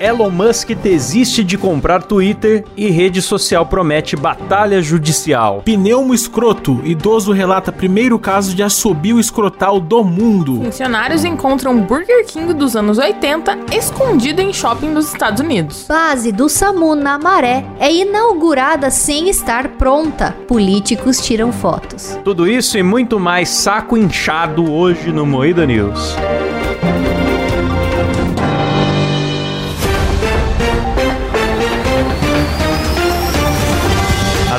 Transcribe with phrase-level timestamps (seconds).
[0.00, 5.60] Elon Musk desiste de comprar Twitter e rede social promete batalha judicial.
[5.62, 6.80] Pneumo escroto.
[6.82, 10.62] Idoso relata primeiro caso de assobio escrotal do mundo.
[10.64, 15.84] Funcionários encontram Burger King dos anos 80 escondido em shopping dos Estados Unidos.
[15.86, 20.34] Base do SAMU na Maré é inaugurada sem estar pronta.
[20.48, 22.18] Políticos tiram fotos.
[22.24, 26.16] Tudo isso e muito mais saco inchado hoje no Moída News.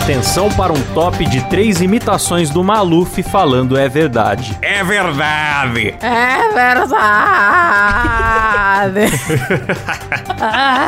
[0.03, 4.57] Atenção para um top de três imitações do Maluf falando é verdade.
[4.61, 5.93] É verdade!
[6.01, 6.93] É verdade.
[10.43, 10.79] Ah,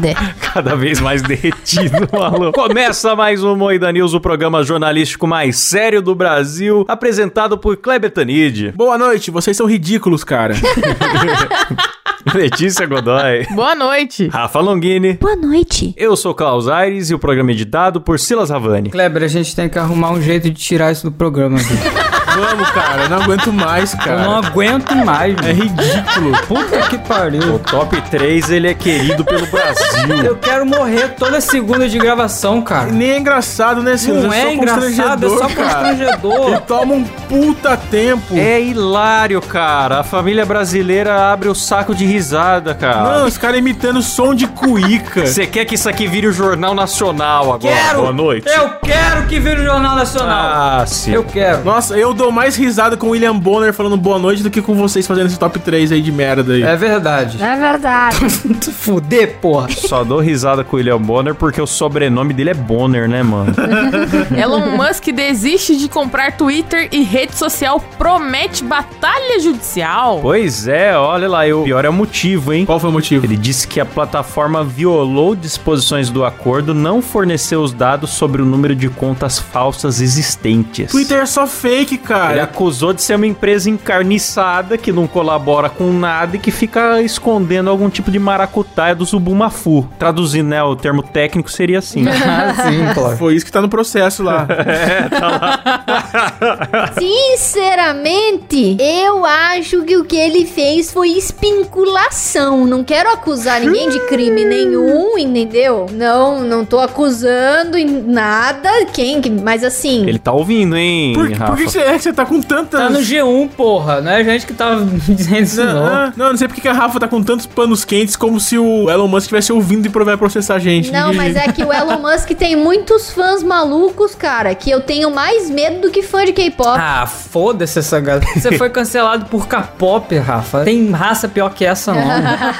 [0.00, 0.34] verdade.
[0.40, 2.52] Cada vez mais derretido, maluco.
[2.52, 8.10] Começa mais um Moída News, o programa jornalístico mais sério do Brasil, apresentado por Kleber
[8.10, 10.54] Tanid, Boa noite, vocês são ridículos, cara.
[12.34, 14.28] Letícia Godoy, Boa noite.
[14.28, 15.14] Rafa Longini.
[15.14, 15.92] Boa noite.
[15.96, 18.90] Eu sou Klaus Aires e o programa é editado por Silas Havani.
[18.90, 21.74] Kleber, a gente tem que arrumar um jeito de tirar isso do programa aqui.
[22.34, 24.46] Vamos, cara, eu não aguento mais, Eu não cara.
[24.48, 25.62] aguento mais, É velho.
[25.62, 26.32] ridículo.
[26.48, 27.58] Puta que O pariu.
[27.60, 30.16] top 3 ele é querido pelo Brasil.
[30.24, 32.90] Eu quero morrer toda segunda de gravação, cara.
[32.90, 34.24] Nem é engraçado, né, Silas?
[34.24, 36.48] Não só é engraçado, é só constrangedor, cara.
[36.50, 38.36] Ele toma um puta tempo.
[38.36, 40.00] É hilário, cara.
[40.00, 43.18] A família brasileira abre o saco de risada, cara.
[43.20, 45.26] Não, os caras imitando som de cuíca.
[45.26, 47.74] Você quer que isso aqui vire o Jornal Nacional agora?
[47.74, 48.00] Quero!
[48.00, 48.48] Boa noite.
[48.48, 50.34] Eu quero que vire o Jornal Nacional.
[50.80, 51.12] Ah, sim.
[51.12, 51.64] Eu quero.
[51.64, 54.74] Nossa, eu dou mais risada com o William Bonner falando boa noite do que com
[54.74, 56.62] vocês fazendo esse top 3 aí de merda aí.
[56.62, 57.42] É verdade.
[57.42, 58.16] É verdade.
[58.72, 59.68] Fuder, porra.
[59.70, 63.52] Só dou risada com o William Bonner porque o sobrenome dele é Bonner, né, mano?
[64.36, 70.20] Elon Musk desiste de comprar Twitter e rede social promete batalha judicial.
[70.20, 72.64] pois é, olha lá, e o pior é o motivo, hein?
[72.64, 73.24] Qual foi o motivo?
[73.24, 78.44] Ele disse que a plataforma violou disposições do acordo, não forneceu os dados sobre o
[78.44, 80.90] número de contas falsas existentes.
[80.90, 82.42] Twitter é só fake, Ele cara.
[82.44, 87.68] acusou de ser uma empresa encarniçada que não colabora com nada e que fica escondendo
[87.70, 89.86] algum tipo de maracutaia do Zubumafu.
[89.98, 90.62] Traduzindo, né?
[90.62, 92.04] O termo técnico seria assim.
[92.24, 93.16] Ah, sim, claro.
[93.16, 94.46] Foi isso que tá no processo lá.
[96.98, 102.64] Sinceramente, eu acho que o que ele fez foi espinculação.
[102.66, 105.86] Não quero acusar ninguém de crime nenhum, entendeu?
[105.92, 108.70] Não, não tô acusando em nada.
[108.92, 109.20] Quem?
[109.20, 110.06] que- Mas assim.
[110.08, 111.46] Ele tá ouvindo, hein, Por, Rafa?
[111.52, 112.80] por que você é você tá com tantas...
[112.80, 114.00] Tá no G1, porra.
[114.00, 116.12] Não é a gente que tava dizendo isso, Não, não.
[116.16, 118.90] não, não, sei porque que a Rafa tá com tantos panos quentes como se o
[118.90, 120.90] Elon Musk estivesse ouvindo e vai processar a gente.
[120.90, 125.10] Não, mas é que o Elon Musk tem muitos fãs malucos, cara, que eu tenho
[125.10, 126.78] mais medo do que fã de K-pop.
[126.80, 128.26] Ah, foda-se essa galera.
[128.34, 130.64] Você foi cancelado por K-pop, Rafa.
[130.64, 132.02] Tem raça pior que essa, não.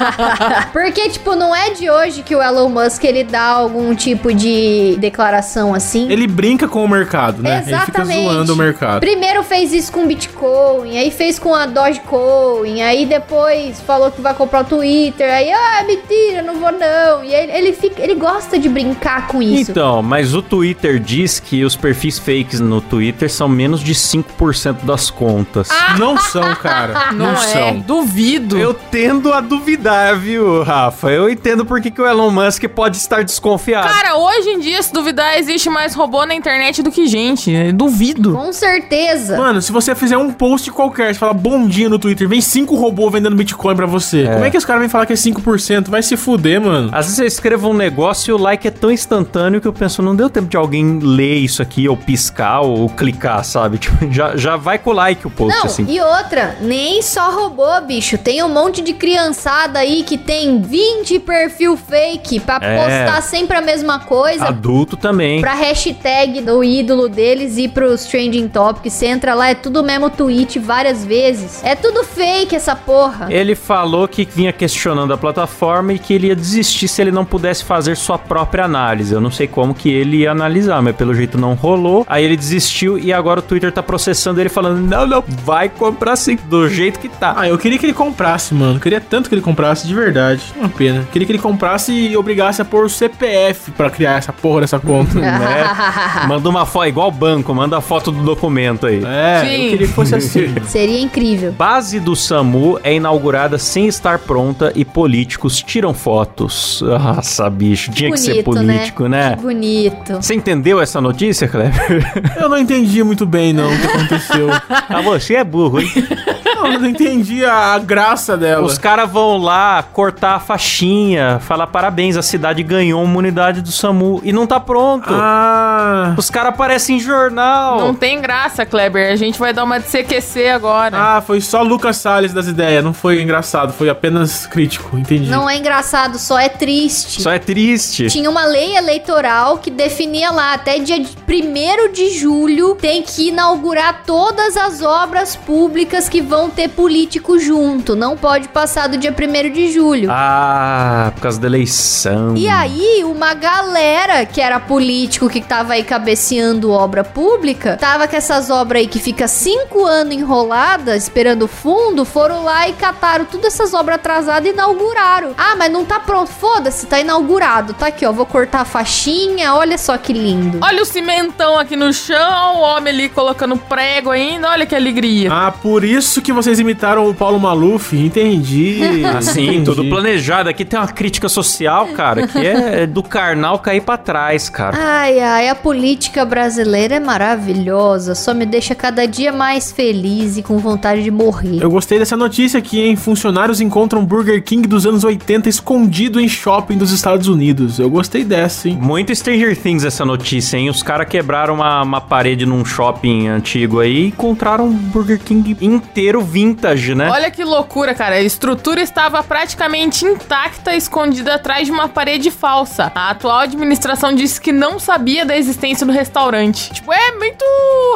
[0.71, 4.95] Porque, tipo, não é de hoje que o Elon Musk ele dá algum tipo de
[4.99, 6.11] declaração assim.
[6.11, 7.55] Ele brinca com o mercado, né?
[7.55, 8.23] Ele fica Exatamente.
[8.23, 8.99] zoando o mercado.
[8.99, 14.33] Primeiro fez isso com Bitcoin, aí fez com a Dogecoin, aí depois falou que vai
[14.33, 17.23] comprar o Twitter, aí, ah, mentira, não vou não.
[17.23, 19.71] E ele, ele, fica, ele gosta de brincar com isso.
[19.71, 24.83] Então, mas o Twitter diz que os perfis fakes no Twitter são menos de 5%
[24.83, 25.69] das contas.
[25.97, 27.11] Não são, cara.
[27.15, 27.37] Não, Não, é.
[27.37, 27.79] são.
[27.79, 28.57] Duvido.
[28.57, 31.09] Eu tendo a duvidar, viu, Rafa?
[31.09, 33.87] Eu entendo por que, que o Elon Musk pode estar desconfiado.
[33.87, 37.51] Cara, hoje em dia, se duvidar, existe mais robô na internet do que gente.
[37.51, 38.33] Eu Duvido.
[38.33, 39.14] Com certeza.
[39.37, 42.75] Mano, se você fizer um post qualquer, você fala bom dia no Twitter, vem cinco
[42.75, 44.23] robôs vendendo Bitcoin pra você.
[44.25, 45.89] Como é que os caras vêm falar que é 5%?
[45.89, 46.89] Vai se fuder, mano.
[46.91, 50.01] Às vezes eu escrevo um negócio e o like é tão instantâneo que eu penso,
[50.01, 53.77] não deu tempo de alguém ler isso aqui, ou piscar, ou clicar, sabe?
[53.85, 55.85] Tipo, já, já vai com o like o post, Não, assim.
[55.87, 58.17] e outra, nem só robô, bicho.
[58.17, 62.75] Tem um monte de criançada aí que tem 20 perfil fake pra É.
[63.05, 64.45] postar sempre a mesma coisa.
[64.45, 65.39] Adulto também.
[65.41, 68.93] Pra hashtag do ídolo deles e pros trending topics.
[69.05, 71.63] Você entra lá, é tudo o mesmo tweet várias vezes.
[71.63, 73.27] É tudo fake essa porra.
[73.29, 77.23] Ele falou que vinha questionando a plataforma e que ele ia desistir se ele não
[77.23, 79.13] pudesse fazer sua própria análise.
[79.13, 82.03] Eu não sei como que ele ia analisar, mas pelo jeito não rolou.
[82.09, 86.15] Aí ele desistiu e agora o Twitter tá processando ele falando: não, não, vai comprar
[86.15, 87.35] sim, do jeito que tá.
[87.37, 88.79] Ah, eu queria que ele comprasse, mano.
[88.79, 90.41] Queria tanto que ele comprasse, de verdade.
[90.57, 91.07] Uma pena.
[91.11, 94.79] Queria que ele comprasse e obrigasse a pôr o CPF pra criar essa porra dessa
[94.79, 95.13] conta.
[95.21, 96.25] né?
[96.27, 98.94] Manda uma foto, igual banco, manda a foto do documento aí.
[99.01, 99.09] Foi.
[99.09, 99.63] É, Sim.
[99.63, 100.55] eu queria que fosse assim.
[100.67, 101.51] Seria incrível.
[101.51, 106.81] Base do SAMU é inaugurada sem estar pronta e políticos tiram fotos.
[106.81, 108.73] Nossa, bicho, tinha que ser Bonito, né?
[108.77, 109.35] político, né?
[109.35, 110.13] Que bonito.
[110.15, 112.35] Você entendeu essa notícia, Kleber?
[112.39, 114.47] Eu não entendi muito bem, não, o que aconteceu.
[114.69, 115.87] ah, você é burro, hein?
[116.65, 118.65] Não, eu não entendi a, a graça dela.
[118.65, 123.71] Os caras vão lá cortar a faixinha, falar parabéns, a cidade ganhou uma unidade do
[123.71, 125.09] SAMU e não tá pronto.
[125.09, 126.13] Ah...
[126.17, 127.79] Os caras aparecem em jornal.
[127.79, 129.11] Não tem graça, Kleber.
[129.11, 130.97] A gente vai dar uma de CQC agora.
[130.97, 135.29] Ah, foi só Lucas Salles das ideias, não foi engraçado, foi apenas crítico, entendi.
[135.29, 137.21] Não é engraçado, só é triste.
[137.21, 138.07] Só é triste.
[138.07, 144.03] Tinha uma lei eleitoral que definia lá, até dia 1 de julho, tem que inaugurar
[144.05, 147.95] todas as obras públicas que vão ter político junto.
[147.95, 150.09] Não pode passar do dia 1 de julho.
[150.11, 152.35] Ah, por causa da eleição.
[152.35, 158.15] E aí, uma galera que era político que tava aí cabeceando obra pública, tava com
[158.15, 163.53] essas obras aí que fica cinco anos enroladas, esperando fundo, foram lá e cataram todas
[163.53, 165.33] essas obras atrasadas e inauguraram.
[165.37, 166.31] Ah, mas não tá pronto.
[166.31, 167.73] Foda-se, tá inaugurado.
[167.73, 168.11] Tá aqui, ó.
[168.11, 169.53] Vou cortar a faixinha.
[169.53, 170.59] Olha só que lindo.
[170.61, 174.49] Olha o cimentão aqui no chão, o homem ali colocando prego ainda.
[174.49, 175.29] Olha que alegria.
[175.31, 178.79] Ah, por isso que vocês imitaram o Paulo Maluf, entendi.
[179.17, 179.65] Assim, entendi.
[179.65, 180.47] tudo planejado.
[180.47, 184.77] Aqui tem uma crítica social, cara, que é do carnal cair pra trás, cara.
[184.79, 188.13] Ai, ai, a política brasileira é maravilhosa.
[188.13, 191.63] Só me deixa cada dia mais feliz e com vontade de morrer.
[191.63, 192.95] Eu gostei dessa notícia aqui, hein?
[192.95, 197.79] Funcionários encontram Burger King dos anos 80 escondido em shopping dos Estados Unidos.
[197.79, 198.77] Eu gostei dessa, hein?
[198.79, 200.69] Muito Stranger Things essa notícia, hein?
[200.69, 205.57] Os caras quebraram uma, uma parede num shopping antigo aí e encontraram um Burger King
[205.59, 207.09] inteiro vintage, né?
[207.09, 208.15] Olha que loucura, cara.
[208.15, 212.91] A estrutura estava praticamente intacta, escondida atrás de uma parede falsa.
[212.95, 216.71] A atual administração disse que não sabia da existência do restaurante.
[216.73, 217.43] Tipo, é muito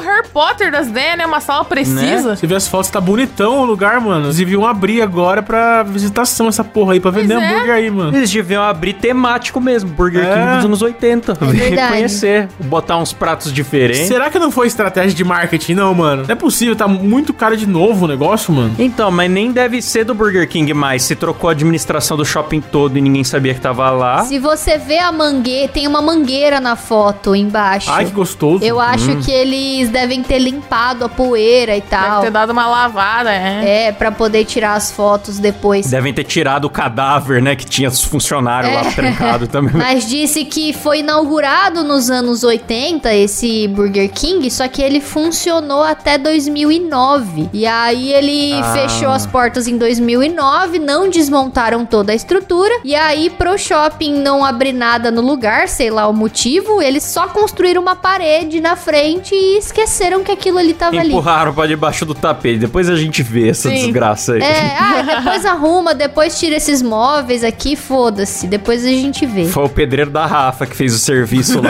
[0.04, 1.26] Harry Potter das ideias, né?
[1.26, 2.36] Uma sala precisa.
[2.36, 4.26] Você vê as fotos, tá bonitão o lugar, mano.
[4.28, 7.48] Eles deviam abrir agora pra visitação essa porra aí, pra vender Pois é.
[7.54, 8.16] hambúrguer aí, mano.
[8.18, 10.34] Eles deviam abrir temático mesmo, Burger É.
[10.34, 11.34] King dos anos 80.
[11.34, 11.94] Vem verdade.
[11.94, 14.08] conhecer, botar uns pratos diferentes.
[14.08, 16.24] Será que não foi estratégia de marketing, não, mano?
[16.28, 18.76] Não é possível, tá muito cara de novo o negócio, mano.
[18.78, 21.04] Então, mas nem deve ser do Burger King mais.
[21.04, 24.26] Se trocou a administração do shopping todo e ninguém sabia que tava lá.
[24.26, 27.90] Se você vê a mangueira, tem uma mangueira na foto embaixo.
[27.90, 28.64] Ai, que gostoso.
[28.64, 32.22] Eu acho que eles devem ter limpado a poeira e Deve tal.
[32.22, 33.88] ter dado uma lavada, é.
[33.88, 35.90] É, pra poder tirar as fotos depois.
[35.90, 37.56] Devem ter tirado o cadáver, né?
[37.56, 38.92] Que tinha os funcionários lá É.
[38.92, 39.74] trancado também.
[39.76, 45.84] Mas disse que foi inaugurado nos anos 80 esse Burger King, só que ele funcionou
[45.84, 47.50] até 2009.
[47.54, 48.74] E aí ele Ah.
[48.74, 52.74] fechou as portas em 2009, não desmontaram toda a estrutura.
[52.84, 57.28] E aí pro shopping não abrir nada no lugar, sei lá o motivo, eles só
[57.28, 61.10] construíram uma parede na frente e esqueceram que aquilo ali tava ali.
[61.10, 62.60] Empurraram pra debaixo do tapete.
[62.60, 63.76] Depois a gente vê essa Sim.
[63.76, 64.42] desgraça aí.
[64.42, 68.48] É, ah, depois arruma, depois tira esses móveis aqui, foda-se.
[68.48, 69.46] Depois a gente vê.
[69.46, 71.70] Foi o pedreiro da Rafa que fez o serviço lá.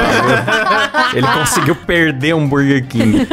[1.14, 3.26] Ele conseguiu perder um Burger King.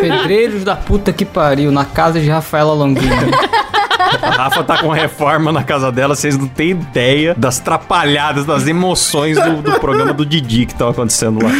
[0.00, 3.30] Pedreiros da puta que pariu, na casa de Rafaela Longino.
[4.20, 8.66] A Rafa tá com reforma na casa dela, vocês não têm ideia das trapalhadas, das
[8.66, 11.50] emoções do, do programa do Didi que estão acontecendo lá.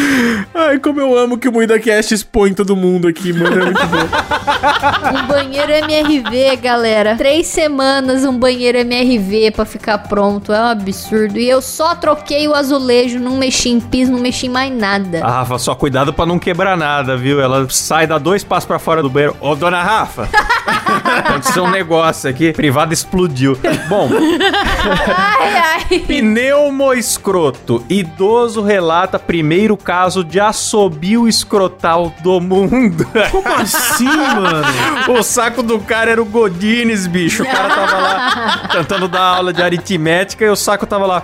[0.54, 3.62] Ai, como eu amo que o MuidaCast expõe todo mundo aqui, mano.
[3.62, 5.18] É muito bom.
[5.18, 7.16] Um banheiro MRV, galera.
[7.16, 10.52] Três semanas um banheiro MRV pra ficar pronto.
[10.52, 11.38] É um absurdo.
[11.38, 15.24] E eu só troquei o azulejo, não mexi em piso, não mexi em mais nada.
[15.24, 17.40] A Rafa, só cuidado pra não quebrar nada, viu?
[17.40, 19.36] Ela sai, dá dois passos pra fora do banheiro.
[19.40, 20.28] Ô, dona Rafa!
[21.24, 23.58] Aconteceu um negócio aqui, privado explodiu.
[23.88, 24.08] Bom,
[25.38, 25.98] Ai, ai.
[26.00, 27.84] pneumo escroto.
[27.88, 33.06] Idoso relata primeiro caso de assobio escrotal do mundo.
[33.30, 35.18] Como assim, mano?
[35.18, 37.42] O saco do cara era o Godines, bicho.
[37.42, 41.22] O cara tava lá tentando dar aula de aritmética e o saco tava lá.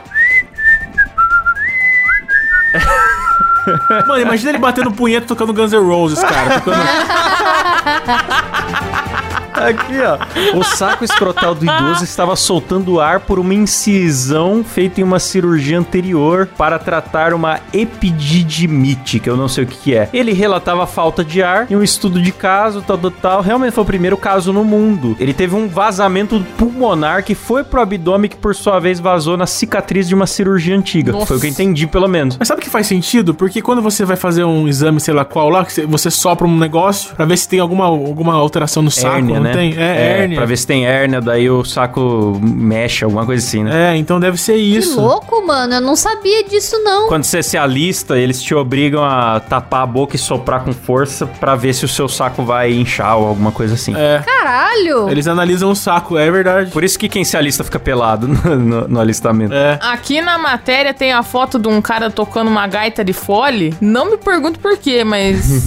[4.07, 6.61] Mano, imagina ele batendo punheta tocando Guns N' Roses, cara.
[6.61, 6.79] Tocando...
[9.59, 10.59] Aqui, ó.
[10.59, 15.79] O saco escrotal do idoso estava soltando ar por uma incisão feita em uma cirurgia
[15.79, 20.09] anterior para tratar uma epididimite, que eu não sei o que, que é.
[20.13, 23.41] Ele relatava falta de ar em um estudo de caso, tal, tal, tal.
[23.43, 25.17] Realmente foi o primeiro caso no mundo.
[25.19, 29.47] Ele teve um vazamento pulmonar que foi pro abdômen, que por sua vez vazou na
[29.47, 31.13] cicatriz de uma cirurgia antiga.
[31.13, 31.27] Nossa.
[31.27, 32.37] Foi o que eu entendi, pelo menos.
[32.39, 33.35] Mas sabe que faz sentido?
[33.35, 36.57] Porque quando você vai fazer um exame, sei lá qual lá, que você- sopra um
[36.59, 39.48] negócio pra ver se tem alguma, alguma alteração no saco, Hérnia, né?
[39.49, 39.53] Né?
[39.53, 39.75] tem?
[39.77, 40.37] É, hérnia.
[40.37, 43.95] Pra ver se tem hérnia, daí o saco mexe, alguma coisa assim, né?
[43.95, 45.01] É, então deve ser Que isso.
[45.01, 45.75] louco, mano.
[45.75, 47.09] Eu não sabia disso, não.
[47.09, 51.27] Quando você se alista, eles te obrigam a tapar a boca e soprar com força
[51.27, 53.95] pra ver se o seu saco vai inchar ou alguma coisa assim.
[53.97, 54.23] É.
[54.49, 55.11] Caralho.
[55.11, 56.71] Eles analisam o saco, é verdade.
[56.71, 59.53] Por isso que quem se alista fica pelado no, no- no alistamento.
[59.53, 59.79] É.
[59.83, 63.75] Aqui na matéria tem a foto de um cara tocando uma gaita de fole.
[63.81, 65.65] Não me pergunto por quê, mas.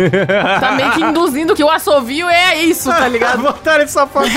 [0.60, 3.42] tá meio que induzindo que o assovio é isso, tá ligado?
[3.52, 4.28] Botaram essa foto.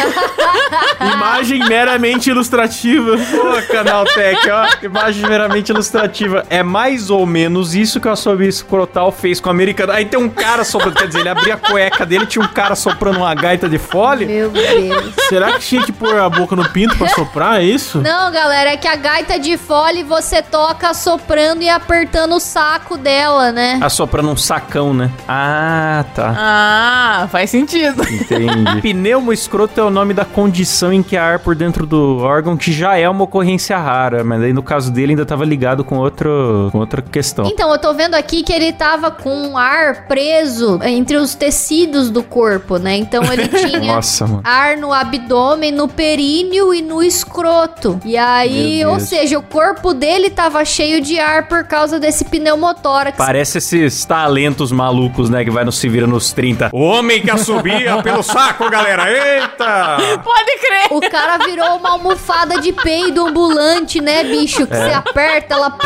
[1.14, 3.18] Imagem meramente ilustrativa.
[3.18, 4.86] Pô, Canaltech, ó.
[4.86, 6.46] Imagem meramente ilustrativa.
[6.50, 9.92] É mais ou menos isso que o assobio escrotal fez com o americano.
[9.94, 12.76] Aí tem um cara soprando, quer dizer, ele abria a cueca dele, tinha um cara
[12.76, 14.26] soprando uma gaita de fole.
[14.26, 15.14] Meu Deus.
[15.30, 17.62] Será que tinha que pôr a boca no pinto pra soprar?
[17.62, 18.02] É isso?
[18.02, 22.98] Não, galera, é que a gaita de fole você toca soprando e apertando o saco
[22.98, 23.80] dela, né?
[23.82, 25.12] Assoprando um sacão, né?
[25.28, 26.34] Ah, tá.
[26.38, 28.04] Ah, faz sentido.
[28.04, 28.82] Entendi.
[28.82, 32.58] Pneumo escroto é o nome da condição em que há ar por dentro do órgão,
[32.58, 35.98] que já é uma ocorrência rara, mas aí no caso dele ainda tava ligado com,
[35.98, 37.46] outro, com outra questão.
[37.46, 42.10] Então, eu tô vendo aqui que ele tava com o ar preso entre os tecidos
[42.10, 42.96] do corpo, né?
[42.96, 44.42] Então ele tinha Nossa, mano.
[44.44, 48.00] ar no abdômen, no períneo e no escroto.
[48.06, 53.18] E aí, ou seja, o corpo dele tava cheio de ar por causa desse pneumotórax.
[53.18, 55.44] Parece esses talentos malucos, né?
[55.44, 56.70] Que vai no Se Vira nos 30.
[56.74, 59.10] O homem que assobia pelo saco, galera.
[59.12, 59.98] Eita!
[60.24, 60.88] Pode crer.
[60.92, 64.66] O cara virou uma almofada de peido ambulante, né, bicho?
[64.68, 64.86] Que É.
[64.90, 65.78] você aperta, ela.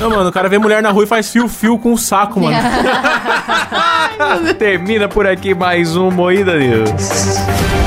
[0.00, 2.56] Não, mano, o cara vê mulher na rua e faz fio-fio com o saco, mano.
[4.58, 7.85] Termina por aqui mais um Moída News.